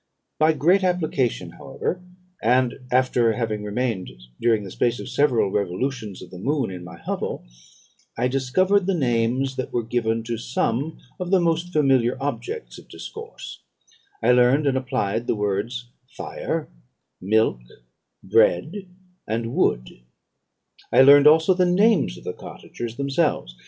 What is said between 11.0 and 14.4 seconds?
of the most familiar objects of discourse; I